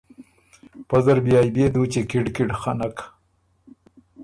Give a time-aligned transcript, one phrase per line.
[0.87, 2.97] پۀ زر بيے ائ بيې دُوچی کِړ کِړ خنک۔